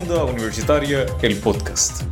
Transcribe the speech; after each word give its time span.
Onda 0.00 0.26
Universitaria, 0.26 1.06
el 1.22 1.36
podcast. 1.38 2.04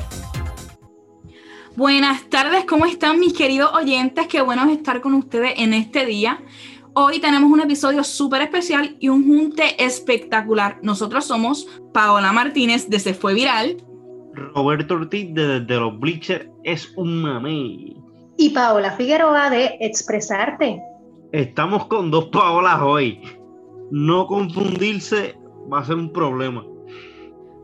Buenas 1.76 2.28
tardes, 2.28 2.64
¿cómo 2.64 2.84
están 2.84 3.20
mis 3.20 3.32
queridos 3.32 3.70
oyentes? 3.74 4.26
Qué 4.26 4.42
bueno 4.42 4.68
estar 4.68 5.00
con 5.00 5.14
ustedes 5.14 5.52
en 5.58 5.72
este 5.72 6.04
día. 6.04 6.42
Hoy 6.94 7.20
tenemos 7.20 7.48
un 7.48 7.60
episodio 7.60 8.02
súper 8.02 8.42
especial 8.42 8.96
y 8.98 9.08
un 9.08 9.24
junte 9.24 9.84
espectacular. 9.84 10.80
Nosotros 10.82 11.26
somos 11.26 11.68
Paola 11.94 12.32
Martínez 12.32 12.90
de 12.90 12.98
Se 12.98 13.14
Fue 13.14 13.34
Viral. 13.34 13.76
Roberto 14.34 14.94
Ortiz 14.94 15.32
de 15.32 15.60
Desde 15.60 15.76
los 15.80 15.96
Bleachers 16.00 16.48
es 16.64 16.92
un 16.96 17.22
mamey. 17.22 17.96
Y 18.36 18.50
Paola 18.50 18.96
Figueroa 18.96 19.48
de 19.48 19.76
Expresarte. 19.78 20.82
Estamos 21.30 21.86
con 21.86 22.10
dos 22.10 22.24
Paolas 22.30 22.82
hoy. 22.82 23.20
No 23.92 24.26
confundirse 24.26 25.38
va 25.72 25.78
a 25.78 25.84
ser 25.84 25.94
un 25.94 26.12
problema. 26.12 26.64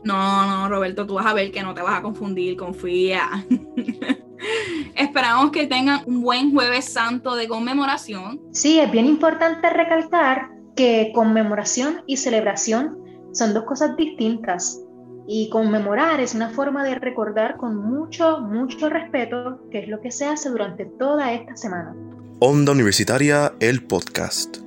No, 0.03 0.45
no, 0.45 0.69
Roberto, 0.69 1.05
tú 1.05 1.15
vas 1.15 1.25
a 1.25 1.33
ver 1.33 1.51
que 1.51 1.63
no 1.63 1.73
te 1.73 1.81
vas 1.81 1.99
a 1.99 2.01
confundir, 2.01 2.57
confía. 2.57 3.29
Esperamos 4.95 5.51
que 5.51 5.67
tengan 5.67 6.01
un 6.05 6.21
buen 6.21 6.51
jueves 6.51 6.85
santo 6.85 7.35
de 7.35 7.47
conmemoración. 7.47 8.41
Sí, 8.51 8.79
es 8.79 8.91
bien 8.91 9.05
importante 9.05 9.69
recalcar 9.69 10.49
que 10.75 11.11
conmemoración 11.13 12.01
y 12.07 12.17
celebración 12.17 12.97
son 13.31 13.53
dos 13.53 13.63
cosas 13.63 13.95
distintas. 13.95 14.79
Y 15.25 15.49
conmemorar 15.49 16.19
es 16.19 16.35
una 16.35 16.49
forma 16.49 16.83
de 16.83 16.95
recordar 16.95 17.55
con 17.55 17.77
mucho, 17.77 18.41
mucho 18.41 18.89
respeto, 18.89 19.61
que 19.71 19.79
es 19.79 19.87
lo 19.87 20.01
que 20.01 20.11
se 20.11 20.25
hace 20.25 20.49
durante 20.49 20.85
toda 20.85 21.31
esta 21.31 21.55
semana. 21.55 21.95
Onda 22.39 22.73
Universitaria, 22.73 23.53
el 23.61 23.83
podcast. 23.83 24.57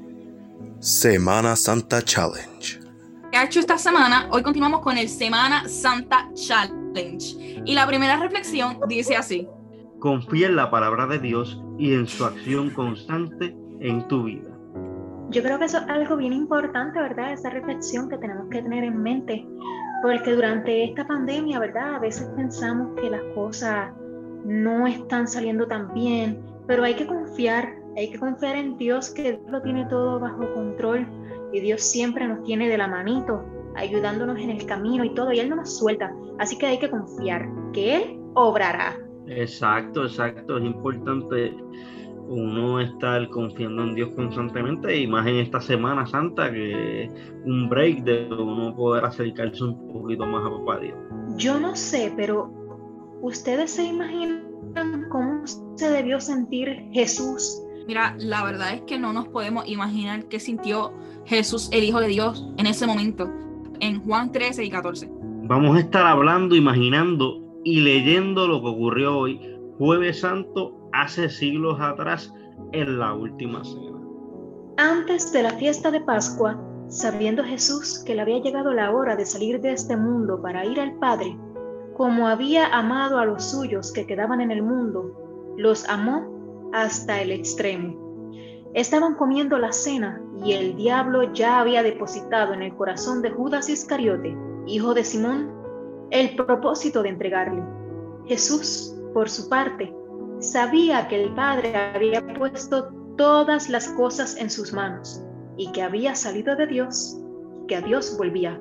Semana 0.80 1.56
Santa 1.56 2.00
Challenge. 2.00 2.85
¿Qué 3.36 3.40
ha 3.40 3.44
hecho 3.44 3.60
esta 3.60 3.76
semana? 3.76 4.28
Hoy 4.30 4.42
continuamos 4.42 4.80
con 4.80 4.96
el 4.96 5.10
Semana 5.10 5.68
Santa 5.68 6.26
Challenge. 6.32 7.62
Y 7.66 7.74
la 7.74 7.86
primera 7.86 8.16
reflexión 8.16 8.78
dice 8.88 9.14
así. 9.14 9.46
Confía 9.98 10.46
en 10.46 10.56
la 10.56 10.70
palabra 10.70 11.06
de 11.06 11.18
Dios 11.18 11.62
y 11.76 11.92
en 11.92 12.06
su 12.06 12.24
acción 12.24 12.70
constante 12.70 13.54
en 13.80 14.08
tu 14.08 14.22
vida. 14.22 14.48
Yo 15.28 15.42
creo 15.42 15.58
que 15.58 15.66
eso 15.66 15.76
es 15.76 15.88
algo 15.90 16.16
bien 16.16 16.32
importante, 16.32 16.98
¿verdad? 16.98 17.34
Esa 17.34 17.50
reflexión 17.50 18.08
que 18.08 18.16
tenemos 18.16 18.48
que 18.48 18.62
tener 18.62 18.84
en 18.84 19.02
mente, 19.02 19.46
porque 20.02 20.32
durante 20.32 20.84
esta 20.84 21.06
pandemia, 21.06 21.58
¿verdad? 21.58 21.96
A 21.96 21.98
veces 21.98 22.26
pensamos 22.36 22.98
que 22.98 23.10
las 23.10 23.22
cosas 23.34 23.92
no 24.46 24.86
están 24.86 25.28
saliendo 25.28 25.66
tan 25.66 25.92
bien, 25.92 26.42
pero 26.66 26.84
hay 26.84 26.94
que 26.94 27.06
confiar, 27.06 27.74
hay 27.98 28.12
que 28.12 28.18
confiar 28.18 28.56
en 28.56 28.78
Dios 28.78 29.10
que 29.10 29.38
lo 29.46 29.60
tiene 29.60 29.84
todo 29.90 30.20
bajo 30.20 30.54
control 30.54 31.06
y 31.56 31.60
Dios 31.60 31.82
siempre 31.82 32.28
nos 32.28 32.42
tiene 32.44 32.68
de 32.68 32.78
la 32.78 32.86
manito, 32.86 33.44
ayudándonos 33.74 34.38
en 34.38 34.50
el 34.50 34.66
camino 34.66 35.04
y 35.04 35.14
todo, 35.14 35.32
y 35.32 35.40
Él 35.40 35.48
no 35.48 35.56
nos 35.56 35.78
suelta. 35.78 36.12
Así 36.38 36.58
que 36.58 36.66
hay 36.66 36.78
que 36.78 36.90
confiar 36.90 37.48
que 37.72 37.96
Él 37.96 38.20
obrará. 38.34 38.96
Exacto, 39.26 40.04
exacto. 40.04 40.58
Es 40.58 40.64
importante 40.64 41.54
uno 42.28 42.80
estar 42.80 43.28
confiando 43.30 43.84
en 43.84 43.94
Dios 43.94 44.10
constantemente 44.14 44.98
y 44.98 45.06
más 45.06 45.26
en 45.26 45.36
esta 45.36 45.60
Semana 45.60 46.06
Santa 46.06 46.50
que 46.50 47.04
es 47.04 47.12
un 47.44 47.68
break 47.68 48.02
de 48.02 48.28
uno 48.32 48.74
poder 48.74 49.04
acercarse 49.04 49.62
un 49.62 49.92
poquito 49.92 50.26
más 50.26 50.44
a 50.44 50.50
Papá 50.50 50.80
Dios. 50.80 50.96
Yo 51.36 51.58
no 51.58 51.76
sé, 51.76 52.12
pero 52.16 52.50
¿ustedes 53.22 53.70
se 53.70 53.84
imaginan 53.84 55.06
cómo 55.08 55.42
se 55.46 55.90
debió 55.90 56.20
sentir 56.20 56.88
Jesús? 56.92 57.62
Mira, 57.86 58.16
la 58.18 58.44
verdad 58.44 58.74
es 58.74 58.80
que 58.82 58.98
no 58.98 59.12
nos 59.12 59.28
podemos 59.28 59.68
imaginar 59.68 60.24
qué 60.24 60.40
sintió 60.40 60.92
Jesús, 61.26 61.68
el 61.72 61.84
Hijo 61.84 62.00
de 62.00 62.08
Dios, 62.08 62.48
en 62.56 62.66
ese 62.66 62.86
momento, 62.86 63.28
en 63.80 64.00
Juan 64.04 64.30
13 64.30 64.64
y 64.64 64.70
14. 64.70 65.10
Vamos 65.42 65.76
a 65.76 65.80
estar 65.80 66.06
hablando, 66.06 66.54
imaginando 66.54 67.42
y 67.64 67.80
leyendo 67.80 68.46
lo 68.46 68.60
que 68.62 68.68
ocurrió 68.68 69.18
hoy, 69.18 69.40
Jueves 69.78 70.20
Santo, 70.20 70.88
hace 70.92 71.28
siglos 71.28 71.78
atrás, 71.80 72.32
en 72.72 72.98
la 72.98 73.12
última 73.12 73.64
cena. 73.64 73.98
Antes 74.76 75.32
de 75.32 75.42
la 75.42 75.50
fiesta 75.52 75.90
de 75.90 76.00
Pascua, 76.00 76.60
sabiendo 76.88 77.42
Jesús 77.42 78.02
que 78.06 78.14
le 78.14 78.22
había 78.22 78.40
llegado 78.40 78.72
la 78.72 78.92
hora 78.92 79.16
de 79.16 79.26
salir 79.26 79.60
de 79.60 79.72
este 79.72 79.96
mundo 79.96 80.40
para 80.40 80.64
ir 80.64 80.78
al 80.78 80.94
Padre, 80.98 81.36
como 81.96 82.28
había 82.28 82.66
amado 82.68 83.18
a 83.18 83.24
los 83.24 83.50
suyos 83.50 83.92
que 83.92 84.06
quedaban 84.06 84.40
en 84.40 84.50
el 84.50 84.62
mundo, 84.62 85.54
los 85.56 85.88
amó 85.88 86.70
hasta 86.72 87.20
el 87.20 87.32
extremo. 87.32 88.05
Estaban 88.76 89.14
comiendo 89.14 89.56
la 89.56 89.72
cena 89.72 90.20
y 90.44 90.52
el 90.52 90.76
diablo 90.76 91.32
ya 91.32 91.60
había 91.60 91.82
depositado 91.82 92.52
en 92.52 92.62
el 92.62 92.76
corazón 92.76 93.22
de 93.22 93.30
Judas 93.30 93.70
Iscariote, 93.70 94.36
hijo 94.66 94.92
de 94.92 95.02
Simón, 95.02 95.50
el 96.10 96.36
propósito 96.36 97.02
de 97.02 97.08
entregarle. 97.08 97.62
Jesús, 98.26 98.94
por 99.14 99.30
su 99.30 99.48
parte, 99.48 99.96
sabía 100.40 101.08
que 101.08 101.22
el 101.22 101.34
Padre 101.34 101.74
había 101.74 102.20
puesto 102.34 102.92
todas 103.16 103.70
las 103.70 103.88
cosas 103.88 104.36
en 104.36 104.50
sus 104.50 104.74
manos 104.74 105.22
y 105.56 105.72
que 105.72 105.80
había 105.80 106.14
salido 106.14 106.54
de 106.54 106.66
Dios, 106.66 107.16
que 107.68 107.76
a 107.76 107.80
Dios 107.80 108.18
volvía. 108.18 108.60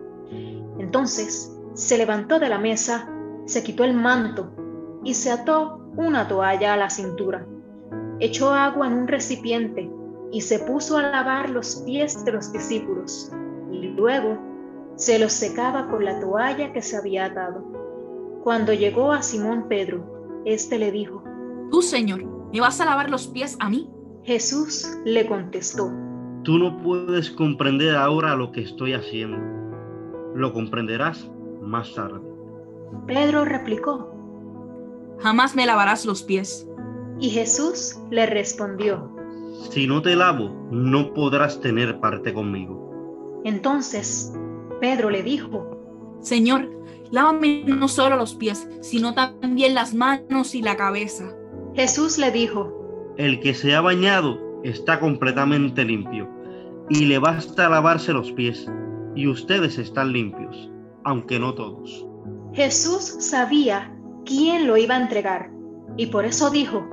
Entonces 0.79 1.53
se 1.73 1.97
levantó 1.97 2.39
de 2.39 2.47
la 2.47 2.57
mesa, 2.57 3.09
se 3.43 3.63
quitó 3.63 3.83
el 3.83 3.93
manto 3.93 4.49
y 5.03 5.13
se 5.13 5.29
ató 5.29 5.81
una 5.97 6.25
toalla 6.29 6.73
a 6.73 6.77
la 6.77 6.89
cintura. 6.89 7.45
Echó 8.21 8.53
agua 8.53 8.87
en 8.87 8.93
un 8.93 9.07
recipiente 9.09 9.91
y 10.31 10.41
se 10.41 10.59
puso 10.59 10.97
a 10.97 11.03
lavar 11.03 11.50
los 11.50 11.78
pies 11.86 12.24
de 12.25 12.31
los 12.31 12.52
discípulos 12.52 13.31
y 13.72 13.88
luego 13.90 14.38
se 14.96 15.19
los 15.19 15.34
secaba 15.34 15.88
con 15.90 16.06
la 16.06 16.19
toalla 16.19 16.72
que 16.74 16.81
se 16.81 16.97
había 16.97 17.25
atado. 17.25 17.63
Cuando 18.44 18.74
llegó 18.74 19.12
a 19.12 19.22
Simón 19.22 19.66
Pedro, 19.68 20.41
éste 20.46 20.78
le 20.78 20.91
dijo, 20.91 21.24
Tú, 21.72 21.81
Señor, 21.81 22.24
¿me 22.53 22.59
vas 22.62 22.80
a 22.80 22.86
lavar 22.86 23.09
los 23.09 23.28
pies 23.28 23.58
a 23.59 23.69
mí? 23.69 23.90
Jesús 24.24 24.88
le 25.03 25.28
contestó, 25.28 25.91
Tú 26.44 26.59
no 26.59 26.78
puedes 26.84 27.31
comprender 27.31 27.96
ahora 27.96 28.36
lo 28.36 28.52
que 28.52 28.62
estoy 28.62 28.94
haciendo. 28.94 29.38
Lo 30.36 30.53
comprenderás 30.53 31.30
más 31.62 31.94
tarde. 31.96 32.19
Pedro 33.07 33.46
replicó, 33.46 34.12
Jamás 35.19 35.56
me 35.56 35.66
lavarás 35.66 36.06
los 36.06 36.24
pies. 36.24 36.68
y 37.19 37.30
Jesús 37.30 37.97
le 38.12 38.25
respondió, 38.25 39.09
Si 39.71 39.88
no 39.88 40.01
te 40.01 40.16
lavo, 40.16 40.49
no 40.71 41.13
podrás 41.13 41.59
tener 41.59 41.99
parte 41.99 42.33
conmigo. 42.33 43.41
Entonces 43.43 44.33
Pedro 44.79 45.09
le 45.09 45.23
dijo, 45.23 46.17
Señor, 46.21 46.69
lávame 47.11 47.63
no 47.65 47.88
solo 47.88 48.15
los 48.15 48.35
pies, 48.35 48.67
sino 48.81 49.13
también 49.13 49.75
las 49.75 49.94
manos 49.94 50.55
y 50.55 50.61
la 50.61 50.75
cabeza. 50.75 51.35
Jesús 51.75 52.17
le 52.17 52.31
dijo, 52.31 53.13
El 53.17 53.39
que 53.39 53.53
se 53.53 53.75
ha 53.75 53.81
bañado 53.81 54.39
está 54.63 54.99
completamente 54.99 55.85
limpio, 55.85 56.29
y 56.89 57.05
le 57.05 57.19
basta 57.19 57.69
lavarse 57.69 58.13
los 58.13 58.31
pies, 58.31 58.67
y 59.15 59.27
ustedes 59.27 59.77
están 59.77 60.11
limpios, 60.11 60.71
aunque 61.03 61.39
no 61.39 61.53
todos. 61.53 62.07
Jesús 62.53 63.03
sabía 63.19 63.94
quién 64.25 64.67
lo 64.67 64.77
iba 64.77 64.95
a 64.95 65.01
entregar, 65.01 65.51
y 65.97 66.07
por 66.07 66.25
eso 66.25 66.49
dijo, 66.49 66.88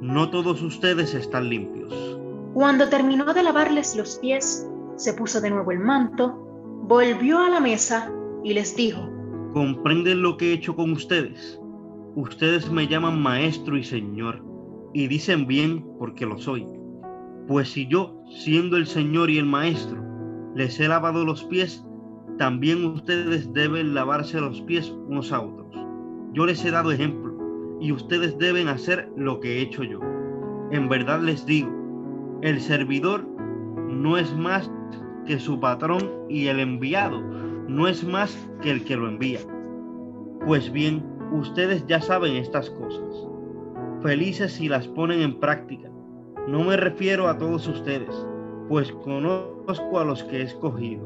No 0.00 0.30
todos 0.30 0.62
ustedes 0.62 1.14
están 1.14 1.48
limpios. 1.48 2.18
Cuando 2.54 2.88
terminó 2.88 3.32
de 3.34 3.42
lavarles 3.42 3.94
los 3.96 4.16
pies, 4.16 4.66
se 4.96 5.14
puso 5.14 5.40
de 5.40 5.50
nuevo 5.50 5.72
el 5.72 5.78
manto, 5.78 6.32
volvió 6.84 7.38
a 7.38 7.50
la 7.50 7.60
mesa 7.60 8.12
y 8.42 8.54
les 8.54 8.74
dijo, 8.74 9.08
¿Comprenden 9.52 10.22
lo 10.22 10.36
que 10.36 10.50
he 10.50 10.54
hecho 10.54 10.74
con 10.74 10.92
ustedes? 10.92 11.60
Ustedes 12.14 12.70
me 12.70 12.88
llaman 12.88 13.22
maestro 13.22 13.76
y 13.76 13.84
señor, 13.84 14.42
y 14.94 15.06
dicen 15.06 15.46
bien 15.46 15.84
porque 15.98 16.26
lo 16.26 16.38
soy. 16.38 16.66
Pues 17.46 17.70
si 17.70 17.86
yo, 17.86 18.22
siendo 18.28 18.76
el 18.76 18.86
señor 18.86 19.28
y 19.28 19.38
el 19.38 19.46
maestro, 19.46 20.02
les 20.54 20.80
he 20.80 20.88
lavado 20.88 21.24
los 21.24 21.44
pies, 21.44 21.84
también 22.38 22.84
ustedes 22.84 23.52
deben 23.52 23.94
lavarse 23.94 24.40
los 24.40 24.62
pies 24.62 24.90
unos 25.08 25.30
a 25.30 25.40
otros. 25.40 25.74
Yo 26.32 26.46
les 26.46 26.64
he 26.64 26.70
dado 26.70 26.90
ejemplo, 26.90 27.29
y 27.80 27.92
ustedes 27.92 28.36
deben 28.38 28.68
hacer 28.68 29.10
lo 29.16 29.40
que 29.40 29.58
he 29.58 29.62
hecho 29.62 29.82
yo. 29.82 30.00
En 30.70 30.88
verdad 30.88 31.20
les 31.20 31.44
digo, 31.46 31.70
el 32.42 32.60
servidor 32.60 33.26
no 33.88 34.16
es 34.18 34.34
más 34.36 34.70
que 35.26 35.38
su 35.38 35.58
patrón 35.58 36.10
y 36.28 36.46
el 36.46 36.60
enviado 36.60 37.20
no 37.68 37.88
es 37.88 38.04
más 38.04 38.48
que 38.62 38.70
el 38.70 38.84
que 38.84 38.96
lo 38.96 39.08
envía. 39.08 39.40
Pues 40.46 40.70
bien, 40.70 41.04
ustedes 41.32 41.86
ya 41.86 42.00
saben 42.00 42.36
estas 42.36 42.70
cosas. 42.70 43.28
Felices 44.02 44.52
si 44.52 44.68
las 44.68 44.86
ponen 44.88 45.20
en 45.20 45.38
práctica. 45.38 45.90
No 46.48 46.64
me 46.64 46.76
refiero 46.76 47.28
a 47.28 47.36
todos 47.36 47.68
ustedes, 47.68 48.26
pues 48.68 48.90
conozco 49.04 49.98
a 49.98 50.04
los 50.04 50.24
que 50.24 50.38
he 50.38 50.42
escogido. 50.42 51.04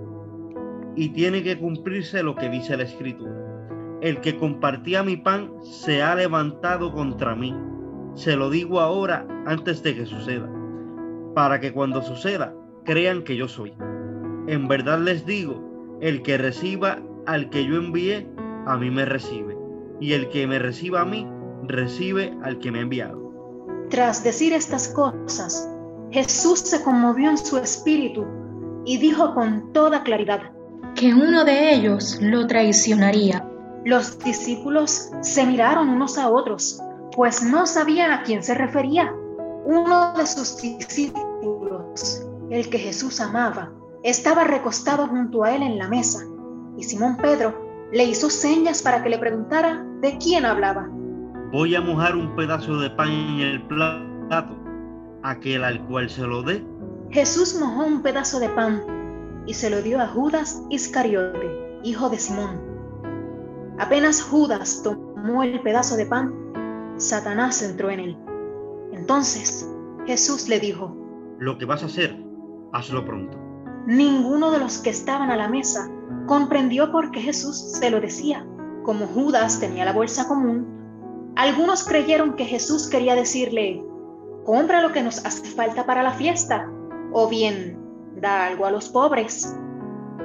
Y 0.97 1.09
tiene 1.09 1.43
que 1.43 1.59
cumplirse 1.59 2.23
lo 2.23 2.37
que 2.37 2.49
dice 2.49 2.77
la 2.77 2.85
escritura. 2.85 3.44
El 4.05 4.21
que 4.21 4.37
compartía 4.37 5.03
mi 5.03 5.17
pan 5.17 5.51
se 5.63 6.03
ha 6.03 6.15
levantado 6.15 6.93
contra 6.93 7.35
mí. 7.35 7.57
Se 8.15 8.37
lo 8.37 8.51
digo 8.51 8.81
ahora 8.81 9.27
antes 9.47 9.83
de 9.83 9.97
que 9.97 10.05
suceda, 10.05 10.47
para 11.35 11.59
que 11.59 11.73
cuando 11.73 12.03
suceda 12.03 12.55
crean 12.85 13.25
que 13.25 13.35
yo 13.35 13.49
soy. 13.49 13.73
En 14.47 14.69
verdad 14.69 14.99
les 14.99 15.25
digo, 15.25 15.99
el 16.03 16.21
que 16.21 16.37
reciba 16.37 16.99
al 17.25 17.49
que 17.49 17.65
yo 17.65 17.77
envié, 17.77 18.29
a 18.67 18.77
mí 18.77 18.91
me 18.91 19.07
recibe, 19.07 19.57
y 20.01 20.13
el 20.13 20.29
que 20.29 20.47
me 20.47 20.59
reciba 20.59 21.01
a 21.01 21.07
mí, 21.07 21.27
recibe 21.63 22.37
al 22.43 22.59
que 22.59 22.71
me 22.71 22.81
ha 22.81 22.83
enviado. 22.83 23.33
Tras 23.89 24.23
decir 24.23 24.53
estas 24.53 24.89
cosas, 24.89 25.67
Jesús 26.11 26.61
se 26.61 26.85
conmovió 26.85 27.31
en 27.31 27.39
su 27.39 27.57
espíritu 27.57 28.27
y 28.85 28.99
dijo 28.99 29.33
con 29.33 29.73
toda 29.73 30.03
claridad 30.03 30.53
que 30.95 31.15
uno 31.15 31.47
de 31.47 31.73
ellos 31.73 32.19
lo 32.21 32.47
traicionaría. 32.47 33.49
Los 33.85 34.19
discípulos 34.19 35.11
se 35.21 35.45
miraron 35.45 35.91
unos 35.91 36.17
a 36.17 36.31
otros, 36.31 36.81
pues 37.15 37.43
no 37.43 37.67
sabían 37.67 38.13
a 38.13 38.23
quién 38.23 38.43
se 38.43 38.55
refería. 38.55 39.13
Uno 39.67 40.15
de 40.15 40.27
sus 40.27 40.57
discípulos, 40.61 42.27
el 42.49 42.71
que 42.71 42.79
Jesús 42.79 43.21
amaba, 43.21 43.73
estaba 44.03 44.45
recostado 44.45 45.07
junto 45.07 45.45
a 45.45 45.55
él 45.55 45.63
en 45.63 45.79
la 45.79 45.89
mesa, 45.89 46.25
y 46.79 46.83
Simón 46.83 47.19
Pedro 47.19 47.55
le 47.93 48.05
hizo 48.05 48.31
señas 48.31 48.83
para 48.83 49.03
que 49.03 49.11
le 49.11 49.19
preguntara 49.19 49.85
de 50.01 50.17
quién 50.17 50.47
hablaba. 50.47 50.89
Voy 51.53 51.75
a 51.75 51.83
mojar 51.83 52.17
un 52.17 52.35
pedazo 52.35 52.79
de 52.79 52.89
pan 52.89 53.11
en 53.11 53.41
el 53.41 53.63
plato, 53.67 54.57
aquel 55.23 55.63
al 55.63 55.85
cual 55.87 56.09
se 56.09 56.23
lo 56.23 56.43
dé. 56.43 56.65
Jesús 57.11 57.55
mojó 57.61 57.85
un 57.85 58.03
pedazo 58.03 58.41
de 58.41 58.49
pan 58.49 58.83
y 59.47 59.53
se 59.53 59.69
lo 59.69 59.83
dio 59.83 60.01
a 60.01 60.09
Judas 60.09 60.63
Iscariote, 60.71 61.81
hijo 61.83 62.09
de 62.09 62.19
Simón. 62.19 62.74
Apenas 63.79 64.23
Judas 64.23 64.83
tomó 64.85 65.43
el 65.43 65.61
pedazo 65.61 65.97
de 65.97 66.07
pan, 66.07 66.33
Satanás 66.97 67.61
entró 67.61 67.91
en 67.91 68.01
él. 68.01 68.19
Entonces 68.93 69.69
Jesús 70.07 70.49
le 70.49 70.61
dijo, 70.61 70.97
Lo 71.39 71.59
que 71.59 71.65
vas 71.65 71.83
a 71.83 71.87
hacer, 71.87 72.17
hazlo 72.73 73.05
pronto. 73.05 73.37
Ninguno 73.87 74.53
de 74.53 74.61
los 74.61 74.79
que 74.79 74.91
estaban 74.91 75.31
a 75.31 75.37
la 75.37 75.49
mesa 75.49 75.91
comprendió 76.27 76.93
por 76.93 77.11
qué 77.11 77.21
Jesús 77.21 77.59
se 77.59 77.91
lo 77.91 78.01
decía. 78.01 78.47
Como 78.85 79.07
Judas 79.09 79.59
tenía 79.59 79.85
la 79.85 79.93
bolsa 79.93 80.29
común, 80.29 81.33
algunos 81.35 81.85
creyeron 81.85 82.37
que 82.37 82.45
Jesús 82.45 82.87
quería 82.89 83.17
decirle, 83.17 83.85
compra 84.45 84.83
lo 84.83 84.93
que 84.93 85.03
nos 85.03 85.25
hace 85.25 85.49
falta 85.49 85.85
para 85.85 86.03
la 86.03 86.13
fiesta, 86.13 86.71
o 87.13 87.29
bien, 87.29 87.77
da 88.21 88.47
algo 88.47 88.67
a 88.67 88.71
los 88.71 88.89
pobres. 88.89 89.57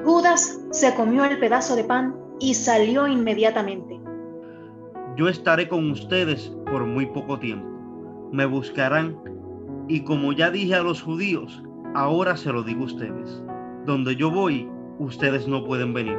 Judas 0.06 0.60
se 0.70 0.94
comió 0.94 1.26
el 1.26 1.40
pedazo 1.40 1.76
de 1.76 1.84
pan 1.84 2.16
y 2.40 2.54
salió 2.54 3.08
inmediatamente. 3.08 4.00
Yo 5.16 5.28
estaré 5.28 5.68
con 5.68 5.92
ustedes 5.92 6.56
por 6.66 6.86
muy 6.86 7.06
poco 7.08 7.38
tiempo. 7.40 7.68
Me 8.32 8.46
buscarán 8.46 9.18
y 9.88 10.02
como 10.02 10.34
ya 10.34 10.52
dije 10.52 10.76
a 10.76 10.84
los 10.84 11.02
judíos, 11.02 11.64
ahora 11.96 12.38
se 12.38 12.52
lo 12.52 12.64
digo 12.64 12.84
a 12.84 12.86
ustedes. 12.86 13.44
Donde 13.86 14.16
yo 14.16 14.30
voy, 14.32 14.70
ustedes 15.00 15.48
no 15.48 15.66
pueden 15.66 15.94
venir. 15.94 16.18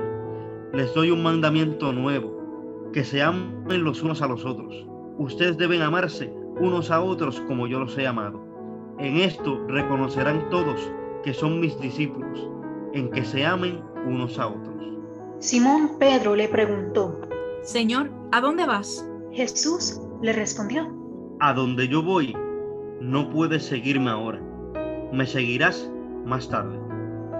Les 0.73 0.93
doy 0.95 1.11
un 1.11 1.23
mandamiento 1.23 1.93
nuevo, 1.93 2.91
que 2.93 3.05
se 3.05 3.23
amen 3.23 3.85
los 3.85 4.03
unos 4.03 4.23
a 4.23 4.27
los 4.27 4.45
otros. 4.45 4.87
Ustedes 5.19 5.57
deben 5.57 5.83
amarse 5.83 6.33
unos 6.61 6.91
a 6.91 7.01
otros 7.01 7.41
como 7.43 7.67
yo 7.67 7.79
los 7.79 7.97
he 7.97 8.07
amado. 8.07 8.41
En 8.99 9.17
esto 9.17 9.65
reconocerán 9.69 10.49
todos 10.51 10.93
que 11.25 11.33
son 11.33 11.61
mis 11.61 11.79
discípulos, 11.81 12.49
en 12.93 13.11
que 13.11 13.25
se 13.25 13.47
amen 13.47 13.81
unos 14.07 14.39
a 14.39 14.49
otros. 14.49 15.00
Simón 15.41 15.97
Pedro 15.99 16.37
le 16.37 16.49
preguntó, 16.49 17.19
Señor, 17.63 18.11
¿a 18.31 18.43
dónde 18.43 18.67
vas? 18.67 19.09
Jesús 19.33 19.99
le 20.21 20.35
respondió, 20.35 20.87
A 21.41 21.55
donde 21.55 21.89
yo 21.89 22.03
voy, 22.03 22.37
no 23.01 23.31
puedes 23.31 23.65
seguirme 23.65 24.11
ahora. 24.11 24.39
Me 25.15 25.27
seguirás 25.27 25.91
más 26.27 26.47
tarde. 26.51 26.79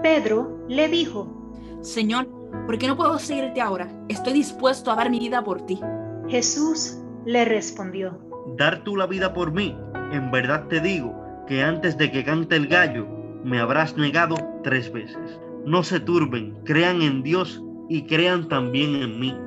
Pedro 0.01 0.65
le 0.67 0.87
dijo, 0.87 1.53
Señor, 1.81 2.27
¿por 2.65 2.79
qué 2.79 2.87
no 2.87 2.97
puedo 2.97 3.19
seguirte 3.19 3.61
ahora? 3.61 3.87
Estoy 4.09 4.33
dispuesto 4.33 4.89
a 4.89 4.95
dar 4.95 5.11
mi 5.11 5.19
vida 5.19 5.43
por 5.43 5.63
ti. 5.67 5.79
Jesús 6.27 6.97
le 7.27 7.45
respondió, 7.45 8.19
Dar 8.57 8.83
tú 8.83 8.97
la 8.97 9.05
vida 9.05 9.31
por 9.31 9.51
mí, 9.51 9.77
en 10.11 10.31
verdad 10.31 10.67
te 10.69 10.79
digo 10.79 11.15
que 11.45 11.61
antes 11.61 11.99
de 11.99 12.11
que 12.11 12.23
cante 12.23 12.55
el 12.55 12.65
gallo, 12.65 13.05
me 13.43 13.59
habrás 13.59 13.95
negado 13.95 14.37
tres 14.63 14.91
veces. 14.91 15.39
No 15.67 15.83
se 15.83 15.99
turben, 15.99 16.57
crean 16.65 17.03
en 17.03 17.21
Dios 17.21 17.63
y 17.91 18.03
crean 18.03 18.47
también 18.47 18.95
en 18.95 19.19
mí. 19.19 19.37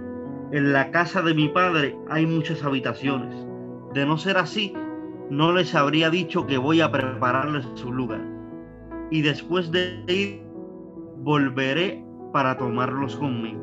En 0.52 0.74
la 0.74 0.90
casa 0.90 1.22
de 1.22 1.32
mi 1.32 1.48
padre 1.48 1.96
hay 2.10 2.26
muchas 2.26 2.62
habitaciones. 2.62 3.34
De 3.94 4.04
no 4.04 4.18
ser 4.18 4.36
así, 4.36 4.74
no 5.30 5.50
les 5.52 5.74
habría 5.74 6.10
dicho 6.10 6.46
que 6.46 6.58
voy 6.58 6.82
a 6.82 6.92
prepararles 6.92 7.66
su 7.72 7.90
lugar. 7.90 8.20
Y 9.10 9.22
después 9.22 9.72
de 9.72 10.04
ir, 10.08 10.42
volveré 11.22 12.04
para 12.34 12.58
tomarlos 12.58 13.16
conmigo, 13.16 13.58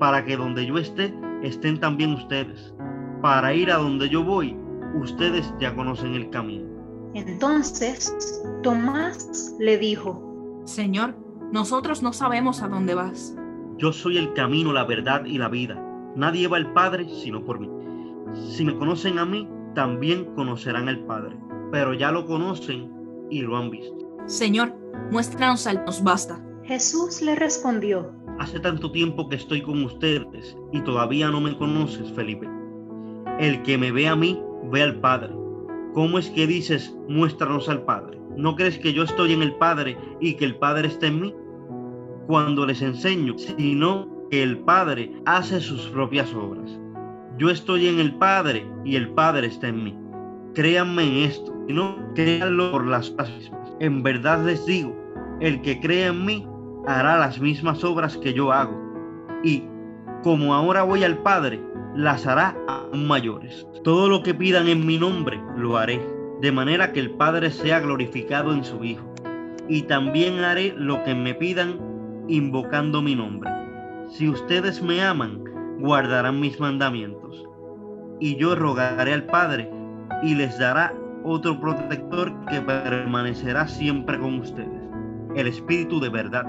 para 0.00 0.24
que 0.24 0.36
donde 0.36 0.66
yo 0.66 0.76
esté, 0.76 1.14
estén 1.44 1.78
también 1.78 2.14
ustedes. 2.14 2.74
Para 3.22 3.54
ir 3.54 3.70
a 3.70 3.76
donde 3.76 4.08
yo 4.08 4.24
voy, 4.24 4.56
ustedes 5.00 5.54
ya 5.60 5.72
conocen 5.72 6.14
el 6.14 6.30
camino. 6.30 6.68
Entonces 7.14 8.42
Tomás 8.64 9.54
le 9.60 9.78
dijo, 9.78 10.60
Señor, 10.64 11.14
nosotros 11.52 12.02
no 12.02 12.12
sabemos 12.12 12.60
a 12.60 12.66
dónde 12.66 12.96
vas. 12.96 13.36
Yo 13.78 13.92
soy 13.92 14.16
el 14.18 14.32
camino, 14.32 14.72
la 14.72 14.84
verdad 14.84 15.24
y 15.24 15.38
la 15.38 15.48
vida. 15.48 15.82
Nadie 16.14 16.48
va 16.48 16.56
al 16.56 16.72
Padre 16.72 17.06
sino 17.08 17.44
por 17.44 17.60
mí. 17.60 17.68
Si 18.34 18.64
me 18.64 18.76
conocen 18.76 19.18
a 19.18 19.26
mí, 19.26 19.48
también 19.74 20.24
conocerán 20.34 20.88
al 20.88 21.04
Padre, 21.04 21.36
pero 21.70 21.92
ya 21.92 22.10
lo 22.10 22.26
conocen 22.26 22.90
y 23.30 23.42
lo 23.42 23.56
han 23.56 23.70
visto. 23.70 23.94
Señor, 24.26 24.74
muéstranos 25.10 25.66
al 25.66 25.84
nos 25.84 26.02
basta. 26.02 26.42
Jesús 26.64 27.20
le 27.22 27.36
respondió, 27.36 28.12
Hace 28.38 28.60
tanto 28.60 28.90
tiempo 28.90 29.28
que 29.28 29.36
estoy 29.36 29.62
con 29.62 29.82
ustedes 29.84 30.56
y 30.72 30.80
todavía 30.80 31.30
no 31.30 31.40
me 31.40 31.56
conoces, 31.56 32.10
Felipe. 32.12 32.48
El 33.38 33.62
que 33.62 33.78
me 33.78 33.92
ve 33.92 34.08
a 34.08 34.16
mí, 34.16 34.42
ve 34.70 34.82
al 34.82 35.00
Padre. 35.00 35.32
¿Cómo 35.94 36.18
es 36.18 36.28
que 36.30 36.46
dices, 36.46 36.94
muéstranos 37.08 37.68
al 37.68 37.84
Padre? 37.84 38.18
¿No 38.36 38.56
crees 38.56 38.78
que 38.78 38.92
yo 38.92 39.04
estoy 39.04 39.32
en 39.32 39.42
el 39.42 39.54
Padre 39.54 39.96
y 40.20 40.34
que 40.34 40.44
el 40.44 40.56
Padre 40.56 40.88
está 40.88 41.06
en 41.06 41.20
mí? 41.20 41.34
Cuando 42.26 42.66
les 42.66 42.82
enseño, 42.82 43.34
sino 43.38 44.08
que 44.30 44.42
el 44.42 44.58
Padre 44.58 45.12
hace 45.26 45.60
sus 45.60 45.86
propias 45.88 46.34
obras. 46.34 46.78
Yo 47.38 47.50
estoy 47.50 47.86
en 47.86 48.00
el 48.00 48.14
Padre 48.16 48.66
y 48.84 48.96
el 48.96 49.10
Padre 49.10 49.46
está 49.46 49.68
en 49.68 49.84
mí. 49.84 49.98
Créanme 50.54 51.04
en 51.04 51.30
esto, 51.30 51.54
y 51.68 51.72
no 51.72 51.96
créanlo 52.14 52.72
por 52.72 52.86
las 52.86 53.10
mismas. 53.12 53.76
En 53.78 54.02
verdad 54.02 54.44
les 54.44 54.64
digo, 54.66 54.96
el 55.40 55.60
que 55.60 55.78
cree 55.80 56.06
en 56.06 56.24
mí 56.24 56.46
hará 56.86 57.18
las 57.18 57.38
mismas 57.40 57.84
obras 57.84 58.16
que 58.16 58.32
yo 58.32 58.52
hago. 58.52 58.74
Y 59.44 59.64
como 60.22 60.54
ahora 60.54 60.82
voy 60.82 61.04
al 61.04 61.18
Padre, 61.18 61.62
las 61.94 62.26
hará 62.26 62.56
aún 62.66 63.06
mayores. 63.06 63.66
Todo 63.84 64.08
lo 64.08 64.22
que 64.22 64.34
pidan 64.34 64.66
en 64.68 64.84
mi 64.84 64.98
nombre, 64.98 65.40
lo 65.56 65.76
haré, 65.76 66.00
de 66.40 66.52
manera 66.52 66.92
que 66.92 67.00
el 67.00 67.10
Padre 67.12 67.50
sea 67.50 67.80
glorificado 67.80 68.52
en 68.52 68.64
su 68.64 68.82
Hijo. 68.82 69.14
Y 69.68 69.82
también 69.82 70.40
haré 70.40 70.74
lo 70.76 71.04
que 71.04 71.14
me 71.14 71.34
pidan 71.34 71.78
invocando 72.28 73.02
mi 73.02 73.14
nombre. 73.14 73.50
Si 74.08 74.28
ustedes 74.28 74.82
me 74.82 75.02
aman, 75.02 75.42
guardarán 75.78 76.40
mis 76.40 76.58
mandamientos. 76.58 77.44
Y 78.20 78.36
yo 78.36 78.54
rogaré 78.54 79.12
al 79.12 79.24
Padre 79.24 79.70
y 80.22 80.34
les 80.34 80.58
dará 80.58 80.94
otro 81.24 81.60
protector 81.60 82.32
que 82.46 82.60
permanecerá 82.60 83.66
siempre 83.66 84.18
con 84.18 84.40
ustedes, 84.40 84.82
el 85.34 85.46
Espíritu 85.48 86.00
de 86.00 86.08
verdad, 86.08 86.44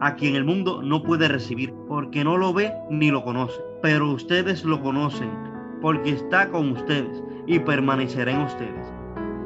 a 0.00 0.14
quien 0.16 0.34
el 0.34 0.44
mundo 0.44 0.82
no 0.82 1.02
puede 1.02 1.28
recibir 1.28 1.72
porque 1.86 2.24
no 2.24 2.36
lo 2.36 2.52
ve 2.52 2.72
ni 2.90 3.10
lo 3.10 3.22
conoce, 3.22 3.60
pero 3.80 4.10
ustedes 4.12 4.64
lo 4.64 4.80
conocen 4.82 5.30
porque 5.80 6.10
está 6.10 6.48
con 6.50 6.72
ustedes 6.72 7.22
y 7.46 7.58
permanecerá 7.60 8.32
en 8.32 8.42
ustedes. 8.42 8.92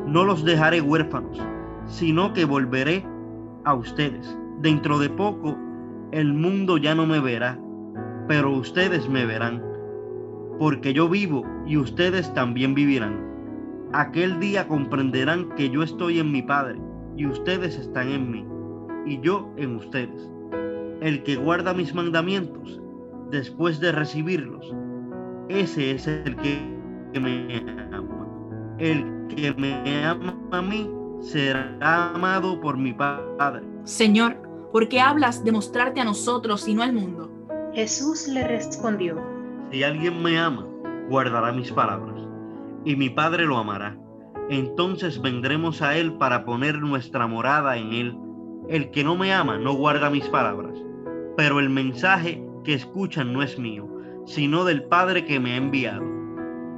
No 0.06 0.24
los 0.24 0.44
dejaré 0.44 0.80
huérfanos, 0.80 1.38
sino 1.86 2.32
que 2.32 2.44
volveré 2.44 3.04
a 3.64 3.74
ustedes. 3.74 4.36
Dentro 4.61 4.99
de 4.99 5.11
poco 5.11 5.56
el 6.12 6.32
mundo 6.32 6.76
ya 6.76 6.94
no 6.94 7.06
me 7.06 7.21
verá, 7.21 7.59
pero 8.28 8.50
ustedes 8.52 9.09
me 9.09 9.25
verán, 9.25 9.62
porque 10.59 10.92
yo 10.92 11.09
vivo 11.09 11.44
y 11.66 11.76
ustedes 11.76 12.32
también 12.35 12.75
vivirán. 12.75 13.18
Aquel 13.92 14.38
día 14.38 14.68
comprenderán 14.68 15.49
que 15.56 15.71
yo 15.71 15.82
estoy 15.82 16.18
en 16.18 16.30
mi 16.30 16.42
Padre 16.42 16.78
y 17.16 17.26
ustedes 17.26 17.78
están 17.78 18.09
en 18.09 18.30
mí, 18.30 18.47
y 19.06 19.21
yo 19.21 19.50
en 19.56 19.76
ustedes. 19.76 20.30
El 21.00 21.23
que 21.25 21.37
guarda 21.37 21.75
mis 21.75 21.94
mandamientos 21.94 22.80
después 23.30 23.80
de 23.80 23.92
recibirlos, 23.92 24.73
ese 25.49 25.92
es 25.92 26.06
el 26.06 26.37
que 26.37 26.61
me 27.21 27.64
ama. 27.92 28.28
El 28.78 29.26
que 29.28 29.52
me 29.54 30.04
ama 30.04 30.38
a 30.52 30.62
mí 30.62 30.88
será 31.21 31.76
amado 32.14 32.61
por 32.61 32.76
mi 32.76 32.92
Padre. 32.92 33.71
Señor, 33.84 34.36
¿por 34.72 34.88
qué 34.88 35.00
hablas 35.00 35.42
de 35.42 35.50
mostrarte 35.50 36.00
a 36.00 36.04
nosotros 36.04 36.68
y 36.68 36.74
no 36.74 36.84
al 36.84 36.92
mundo? 36.92 37.30
Jesús 37.74 38.28
le 38.28 38.46
respondió, 38.46 39.20
Si 39.72 39.82
alguien 39.82 40.22
me 40.22 40.38
ama, 40.38 40.64
guardará 41.08 41.50
mis 41.52 41.72
palabras, 41.72 42.22
y 42.84 42.94
mi 42.94 43.10
Padre 43.10 43.44
lo 43.44 43.56
amará. 43.58 43.98
Entonces 44.48 45.20
vendremos 45.20 45.82
a 45.82 45.96
Él 45.96 46.12
para 46.14 46.44
poner 46.44 46.78
nuestra 46.78 47.26
morada 47.26 47.76
en 47.76 47.92
Él. 47.92 48.18
El 48.68 48.90
que 48.92 49.02
no 49.02 49.16
me 49.16 49.32
ama 49.32 49.58
no 49.58 49.74
guarda 49.74 50.10
mis 50.10 50.28
palabras, 50.28 50.78
pero 51.36 51.58
el 51.58 51.68
mensaje 51.68 52.40
que 52.62 52.74
escuchan 52.74 53.32
no 53.32 53.42
es 53.42 53.58
mío, 53.58 53.88
sino 54.26 54.64
del 54.64 54.84
Padre 54.84 55.24
que 55.24 55.40
me 55.40 55.54
ha 55.54 55.56
enviado. 55.56 56.04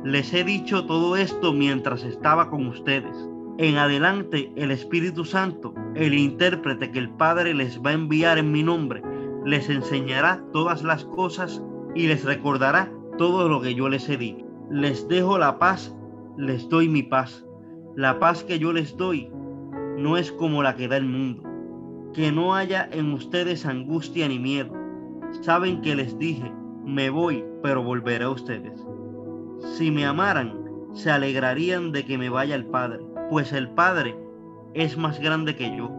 Les 0.05 0.33
he 0.33 0.43
dicho 0.43 0.87
todo 0.87 1.17
esto 1.17 1.53
mientras 1.53 2.03
estaba 2.03 2.49
con 2.49 2.67
ustedes. 2.67 3.15
En 3.57 3.77
adelante 3.77 4.53
el 4.57 4.73
Espíritu 4.73 5.25
Santo, 5.25 5.75
el 5.95 6.15
intérprete 6.15 6.91
que 6.91 6.99
el 6.99 7.11
Padre 7.11 7.55
les 7.55 7.81
va 7.81 7.91
a 7.91 7.95
enviar 7.95 8.37
en 8.37 8.51
mi 8.51 8.65
nombre, 8.65 9.01
les 9.45 9.71
enseñará 9.71 10.43
todas 10.53 10.83
las 10.83 11.05
cosas 11.05 11.63
y 11.95 12.09
les 12.09 12.25
recordará 12.25 12.91
todo 13.17 13.49
lo 13.49 13.61
que 13.61 13.77
yo 13.77 13.89
les 13.89 14.09
he 14.09 14.17
dicho. 14.17 14.45
Les 14.71 15.07
dejo 15.07 15.39
la 15.39 15.61
paz, 15.61 15.95
les 16.37 16.69
doy 16.69 16.89
mi 16.89 17.05
paz. 17.05 17.47
La 17.95 18.19
paz 18.19 18.43
que 18.43 18.59
yo 18.59 18.73
les 18.73 18.97
doy 18.97 19.31
no 19.99 20.17
es 20.17 20.33
como 20.33 20.65
la 20.65 20.75
que 20.75 20.89
da 20.89 20.97
el 20.97 21.07
mundo. 21.07 21.43
Que 22.13 22.33
no 22.33 22.57
haya 22.57 22.89
en 22.91 23.13
ustedes 23.13 23.67
angustia 23.67 24.27
ni 24.27 24.41
miedo. 24.41 24.73
Saben 25.43 25.81
que 25.81 25.95
les 25.95 26.19
dije, 26.19 26.51
me 26.85 27.09
voy, 27.09 27.45
pero 27.63 27.85
volveré 27.85 28.25
a 28.25 28.31
ustedes. 28.31 28.85
Si 29.77 29.93
me 29.93 30.05
amaran, 30.05 30.64
se 30.95 31.11
alegrarían 31.11 31.93
de 31.93 32.05
que 32.05 32.17
me 32.17 32.31
vaya 32.31 32.55
el 32.55 32.67
Padre, 32.67 33.05
pues 33.29 33.53
el 33.53 33.69
Padre 33.69 34.17
es 34.75 34.97
más 34.97 35.21
grande 35.21 35.57
que 35.57 35.77
yo. 35.77 35.91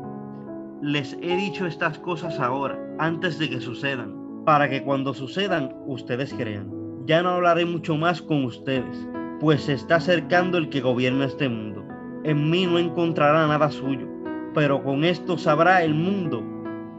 Les 0.81 1.13
he 1.21 1.35
dicho 1.35 1.65
estas 1.65 1.99
cosas 1.99 2.39
ahora, 2.39 2.79
antes 2.97 3.37
de 3.37 3.49
que 3.49 3.61
sucedan, 3.61 4.15
para 4.45 4.69
que 4.69 4.83
cuando 4.83 5.13
sucedan 5.13 5.75
ustedes 5.85 6.33
crean. 6.33 6.71
Ya 7.05 7.21
no 7.21 7.29
hablaré 7.29 7.65
mucho 7.65 7.95
más 7.97 8.21
con 8.21 8.45
ustedes, 8.45 9.07
pues 9.39 9.63
se 9.63 9.73
está 9.73 9.97
acercando 9.97 10.57
el 10.57 10.69
que 10.69 10.81
gobierna 10.81 11.25
este 11.25 11.49
mundo. 11.49 11.83
En 12.23 12.49
mí 12.49 12.65
no 12.65 12.79
encontrará 12.79 13.47
nada 13.47 13.69
suyo, 13.69 14.07
pero 14.53 14.83
con 14.83 15.03
esto 15.03 15.37
sabrá 15.37 15.83
el 15.83 15.93
mundo 15.93 16.43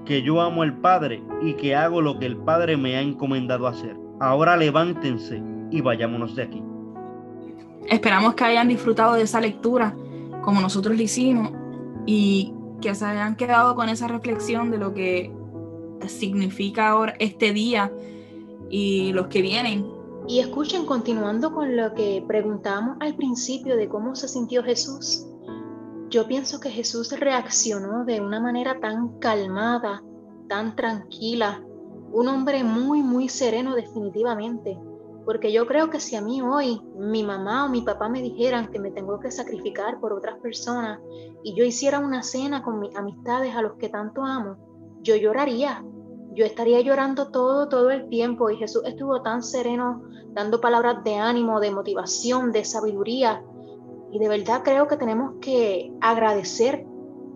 que 0.05 0.23
yo 0.23 0.41
amo 0.41 0.63
al 0.63 0.79
Padre 0.79 1.23
y 1.43 1.55
que 1.55 1.75
hago 1.75 2.01
lo 2.01 2.19
que 2.19 2.27
el 2.27 2.37
Padre 2.37 2.77
me 2.77 2.97
ha 2.97 3.01
encomendado 3.01 3.67
hacer. 3.67 3.97
Ahora 4.21 4.57
levántense 4.57 5.43
y 5.71 5.81
vayámonos 5.81 6.37
de 6.37 6.43
aquí. 6.45 6.63
Esperamos 7.89 8.35
que 8.35 8.45
hayan 8.45 8.69
disfrutado 8.69 9.15
de 9.15 9.23
esa 9.23 9.41
lectura 9.41 9.95
como 10.43 10.61
nosotros 10.61 10.97
lo 10.97 11.03
hicimos 11.03 11.51
y 12.07 12.53
que 12.81 12.95
se 12.95 13.05
hayan 13.05 13.37
quedado 13.37 13.75
con 13.75 13.89
esa 13.89 14.09
reflexión 14.09 14.71
de 14.71 14.79
lo 14.79 14.95
que 14.95 15.33
significa 16.07 16.89
ahora 16.89 17.15
este 17.19 17.53
día 17.53 17.93
y 18.71 19.13
los 19.13 19.29
que 19.29 19.43
vienen. 19.43 19.87
Y 20.29 20.41
escuchen, 20.41 20.87
continuando 20.87 21.53
con 21.53 21.77
lo 21.77 21.95
que 21.95 22.25
preguntamos 22.27 22.97
al 23.01 23.15
principio 23.15 23.77
de 23.77 23.89
cómo 23.89 24.17
se 24.17 24.29
sintió 24.29 24.63
Jesús, 24.63 25.27
yo 26.09 26.27
pienso 26.27 26.61
que 26.61 26.71
Jesús 26.71 27.19
reaccionó 27.19 28.05
de 28.05 28.21
una 28.21 28.41
manera 28.41 28.79
tan 28.81 29.19
calmada, 29.19 30.03
tan 30.49 30.77
tranquila, 30.77 31.63
un 32.13 32.29
hombre 32.29 32.65
muy, 32.65 33.03
muy 33.03 33.29
sereno 33.29 33.75
definitivamente. 33.75 34.79
Porque 35.27 35.53
yo 35.53 35.67
creo 35.67 35.91
que 35.91 36.01
si 36.01 36.17
a 36.17 36.23
mí 36.23 36.41
hoy 36.41 36.81
mi 36.97 37.23
mamá 37.23 37.67
o 37.67 37.69
mi 37.69 37.83
papá 37.83 38.09
me 38.09 38.23
dijeran 38.23 38.71
que 38.71 38.79
me 38.79 38.93
tengo 38.93 39.21
que 39.21 39.31
sacrificar 39.31 40.01
por 40.01 40.15
otras 40.15 40.39
personas 40.39 41.01
y 41.43 41.55
yo 41.55 41.65
hiciera 41.65 41.99
una 41.99 42.23
cena 42.23 42.63
con 42.63 42.81
mis 42.81 42.97
amistades 42.97 43.55
a 43.55 43.61
los 43.61 43.75
que 43.75 43.91
tanto 43.91 44.25
amo, 44.25 44.57
yo 45.03 45.17
lloraría. 45.17 45.85
Yo 46.33 46.45
estaría 46.45 46.81
llorando 46.81 47.31
todo, 47.31 47.69
todo 47.69 47.91
el 47.91 48.09
tiempo 48.09 48.51
y 48.51 48.57
Jesús 48.57 48.83
estuvo 48.87 49.21
tan 49.23 49.43
sereno 49.43 50.03
dando 50.33 50.61
palabras 50.61 51.03
de 51.03 51.17
ánimo, 51.17 51.61
de 51.61 51.71
motivación, 51.71 52.53
de 52.53 52.65
sabiduría, 52.65 53.43
y 54.13 54.19
de 54.19 54.29
verdad 54.29 54.63
creo 54.63 54.87
que 54.87 54.97
tenemos 54.97 55.35
que 55.41 55.93
agradecer, 56.01 56.87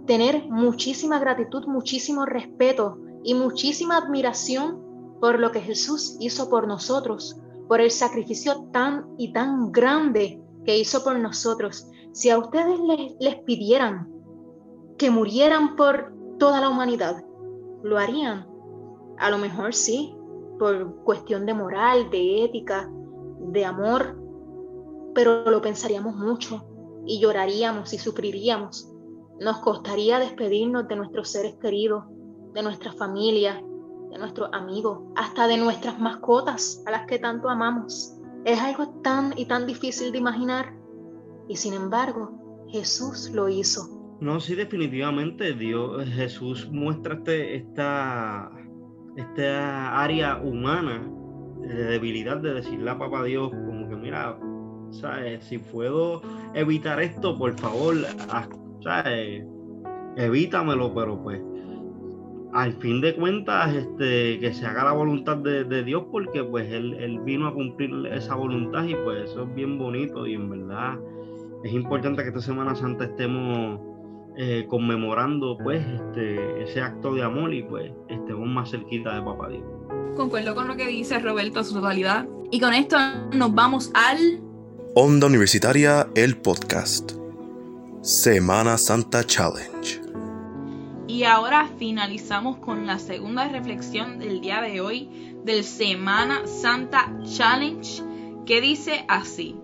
tener 0.06 0.49
muchísima 0.49 1.18
gratitud, 1.18 1.66
muchísimo 1.66 2.26
respeto 2.26 2.99
y 3.25 3.35
muchísima 3.35 3.97
admiración 3.97 4.82
por 5.20 5.38
lo 5.38 5.50
que 5.50 5.61
Jesús 5.61 6.16
hizo 6.20 6.49
por 6.49 6.66
nosotros, 6.66 7.40
por 7.70 7.80
el 7.80 7.92
sacrificio 7.92 8.64
tan 8.72 9.14
y 9.16 9.32
tan 9.32 9.70
grande 9.70 10.42
que 10.64 10.76
hizo 10.76 11.04
por 11.04 11.16
nosotros. 11.20 11.88
Si 12.10 12.28
a 12.28 12.36
ustedes 12.36 12.80
les, 13.20 13.36
pidieran 13.44 14.12
que 14.98 15.08
murieran 15.08 15.76
por 15.76 16.12
toda 16.40 16.60
la 16.60 16.68
humanidad, 16.68 17.22
¿lo 17.84 17.96
harían? 17.96 18.44
A 19.18 19.30
lo 19.30 19.38
mejor 19.38 19.72
sí, 19.72 20.12
por 20.58 20.96
cuestión 21.04 21.46
de 21.46 21.54
moral, 21.54 22.10
de 22.10 22.42
ética, 22.42 22.90
de 23.38 23.64
amor, 23.64 24.20
pero 25.14 25.48
lo 25.48 25.62
pensaríamos 25.62 26.16
mucho 26.16 26.64
y 27.06 27.20
lloraríamos 27.20 27.92
y 27.92 27.98
sufriríamos. 27.98 28.92
Nos 29.38 29.58
costaría 29.58 30.18
despedirnos 30.18 30.88
de 30.88 30.96
nuestros 30.96 31.28
seres 31.28 31.54
queridos, 31.62 32.02
de 32.52 32.64
nuestra 32.64 32.92
familia, 32.94 33.62
de 34.10 34.18
nuestros 34.18 34.50
amigos, 34.52 35.00
hasta 35.16 35.46
de 35.46 35.56
nuestras 35.56 35.98
mascotas 35.98 36.82
a 36.86 36.90
las 36.90 37.06
que 37.06 37.18
tanto 37.18 37.48
amamos. 37.48 38.16
Es 38.44 38.58
algo 38.60 38.88
tan 39.02 39.34
y 39.36 39.46
tan 39.46 39.66
difícil 39.66 40.12
de 40.12 40.18
imaginar 40.18 40.72
y 41.48 41.56
sin 41.56 41.74
embargo 41.74 42.66
Jesús 42.68 43.30
lo 43.34 43.48
hizo. 43.48 43.88
No, 44.20 44.38
sí, 44.38 44.54
definitivamente 44.54 45.54
Dios, 45.54 46.06
Jesús 46.08 46.68
muestra 46.70 47.14
este, 47.14 47.56
esta, 47.56 48.50
esta 49.16 50.02
área 50.02 50.36
humana 50.38 51.10
de 51.60 51.84
debilidad 51.84 52.36
de 52.38 52.54
decirle 52.54 52.90
a 52.90 52.98
papá 52.98 53.24
Dios 53.24 53.50
como 53.50 53.88
que 53.88 53.96
mira, 53.96 54.38
si 55.40 55.58
puedo 55.58 56.22
evitar 56.54 57.00
esto, 57.00 57.38
por 57.38 57.58
favor, 57.58 57.96
evítamelo, 60.16 60.94
pero 60.94 61.22
pues 61.22 61.40
al 62.52 62.73
fin 62.75 63.00
de 63.00 63.14
cuentas, 63.14 63.75
este, 63.75 64.38
que 64.40 64.52
se 64.52 64.66
haga 64.66 64.85
la 64.85 64.92
voluntad 64.92 65.37
de, 65.37 65.85
Dios, 65.85 66.04
porque 66.11 66.42
pues 66.42 66.71
él, 66.71 66.95
él, 66.95 67.21
vino 67.21 67.47
a 67.47 67.54
cumplir 67.54 67.90
esa 68.12 68.35
voluntad 68.35 68.85
y 68.85 68.95
pues 68.95 69.30
eso 69.30 69.45
es 69.45 69.54
bien 69.54 69.78
bonito 69.78 70.26
y 70.26 70.35
en 70.35 70.50
verdad 70.50 70.99
es 71.64 71.73
importante 71.73 72.23
que 72.23 72.28
esta 72.28 72.40
Semana 72.40 72.75
Santa 72.75 73.04
estemos 73.04 73.80
eh, 74.37 74.66
conmemorando 74.69 75.59
pues 75.59 75.85
este, 75.87 76.62
ese 76.62 76.80
acto 76.80 77.14
de 77.14 77.23
amor 77.23 77.52
y 77.52 77.62
pues 77.62 77.92
estemos 78.09 78.49
más 78.49 78.71
cerquita 78.71 79.14
de 79.14 79.23
Papá 79.23 79.49
Dios. 79.49 79.64
Concuerdo 80.16 80.54
con 80.54 80.69
lo 80.69 80.76
que 80.76 80.87
dice 80.87 81.19
Roberto 81.19 81.61
a 81.61 81.64
su 81.64 81.75
totalidad. 81.75 82.26
Y 82.50 82.61
con 82.61 82.75
esto 82.75 82.97
nos 83.33 83.54
vamos 83.54 83.90
al 83.95 84.40
Onda 84.95 85.26
Universitaria, 85.28 86.09
el 86.14 86.37
podcast. 86.37 87.12
Semana 88.02 88.76
Santa 88.76 89.23
Challenge. 89.25 90.09
Y 91.10 91.24
ahora 91.24 91.68
finalizamos 91.76 92.58
con 92.58 92.86
la 92.86 93.00
segunda 93.00 93.48
reflexión 93.48 94.20
del 94.20 94.40
día 94.40 94.60
de 94.60 94.80
hoy 94.80 95.34
del 95.44 95.64
Semana 95.64 96.46
Santa 96.46 97.12
Challenge, 97.24 98.04
que 98.46 98.60
dice 98.60 99.04
así. 99.08 99.56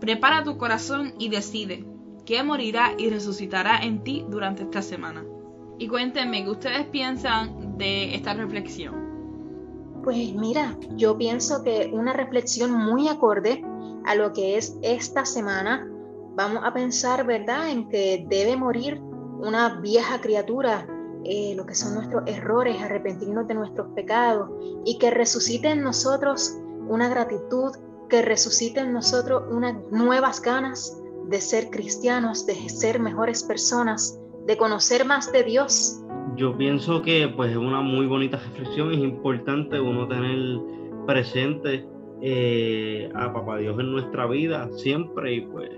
Prepara 0.00 0.42
tu 0.42 0.58
corazón 0.58 1.14
y 1.20 1.28
decide 1.28 1.86
qué 2.26 2.42
morirá 2.42 2.94
y 2.98 3.10
resucitará 3.10 3.78
en 3.78 4.02
ti 4.02 4.26
durante 4.28 4.64
esta 4.64 4.82
semana. 4.82 5.24
Y 5.78 5.86
cuéntenme 5.86 6.42
qué 6.42 6.50
ustedes 6.50 6.86
piensan 6.86 7.78
de 7.78 8.16
esta 8.16 8.34
reflexión. 8.34 10.02
Pues 10.02 10.34
mira, 10.34 10.76
yo 10.96 11.16
pienso 11.16 11.62
que 11.62 11.90
una 11.92 12.12
reflexión 12.12 12.72
muy 12.72 13.06
acorde 13.06 13.64
a 14.04 14.16
lo 14.16 14.32
que 14.32 14.58
es 14.58 14.76
esta 14.82 15.26
semana, 15.26 15.88
vamos 16.34 16.64
a 16.64 16.74
pensar, 16.74 17.24
¿verdad?, 17.24 17.70
en 17.70 17.88
que 17.88 18.26
debe 18.28 18.56
morir 18.56 19.00
una 19.42 19.80
vieja 19.80 20.20
criatura, 20.20 20.86
eh, 21.24 21.54
lo 21.56 21.66
que 21.66 21.74
son 21.74 21.94
nuestros 21.94 22.22
errores, 22.26 22.80
arrepentirnos 22.80 23.46
de 23.48 23.54
nuestros 23.54 23.88
pecados 23.94 24.48
y 24.84 24.98
que 24.98 25.10
resucite 25.10 25.68
en 25.68 25.82
nosotros 25.82 26.58
una 26.88 27.08
gratitud, 27.08 27.72
que 28.08 28.22
resucite 28.22 28.80
en 28.80 28.92
nosotros 28.92 29.42
unas 29.50 29.74
nuevas 29.90 30.40
ganas 30.40 30.96
de 31.28 31.40
ser 31.40 31.70
cristianos, 31.70 32.46
de 32.46 32.54
ser 32.68 33.00
mejores 33.00 33.42
personas, 33.42 34.20
de 34.46 34.56
conocer 34.56 35.04
más 35.04 35.32
de 35.32 35.42
Dios. 35.42 36.00
Yo 36.36 36.56
pienso 36.56 37.02
que 37.02 37.28
pues 37.36 37.50
es 37.50 37.56
una 37.56 37.80
muy 37.80 38.06
bonita 38.06 38.38
reflexión, 38.38 38.92
es 38.92 38.98
importante 38.98 39.80
uno 39.80 40.06
tener 40.06 40.60
presente 41.06 41.84
eh, 42.20 43.10
a 43.14 43.32
Papá 43.32 43.58
Dios 43.58 43.78
en 43.80 43.90
nuestra 43.90 44.26
vida 44.26 44.68
siempre 44.76 45.34
y 45.34 45.40
pues 45.42 45.70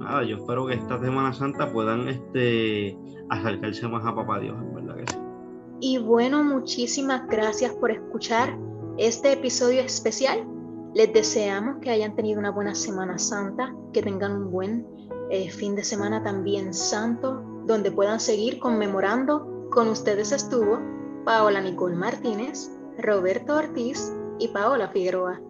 nada, 0.00 0.24
yo 0.24 0.36
espero 0.36 0.66
que 0.66 0.74
esta 0.74 0.98
Semana 0.98 1.32
Santa 1.32 1.72
puedan 1.72 2.08
este, 2.08 2.98
acercarse 3.28 3.86
más 3.88 4.04
a 4.04 4.14
Papá 4.14 4.40
Dios, 4.40 4.56
en 4.58 4.74
verdad 4.74 4.96
que 4.96 5.12
sí. 5.12 5.18
Y 5.80 5.98
bueno, 5.98 6.42
muchísimas 6.42 7.26
gracias 7.28 7.72
por 7.74 7.90
escuchar 7.90 8.56
este 8.98 9.32
episodio 9.32 9.80
especial. 9.80 10.46
Les 10.94 11.12
deseamos 11.12 11.76
que 11.80 11.90
hayan 11.90 12.14
tenido 12.14 12.38
una 12.38 12.50
buena 12.50 12.74
Semana 12.74 13.18
Santa, 13.18 13.74
que 13.92 14.02
tengan 14.02 14.32
un 14.32 14.50
buen 14.50 14.86
eh, 15.30 15.48
fin 15.50 15.76
de 15.76 15.84
semana 15.84 16.22
también 16.22 16.74
santo, 16.74 17.42
donde 17.66 17.92
puedan 17.92 18.20
seguir 18.20 18.58
conmemorando. 18.58 19.68
Con 19.70 19.88
ustedes 19.88 20.32
estuvo 20.32 20.80
Paola 21.24 21.60
Nicole 21.60 21.94
Martínez, 21.94 22.70
Roberto 22.98 23.56
Ortiz 23.56 24.12
y 24.38 24.48
Paola 24.48 24.88
Figueroa. 24.88 25.40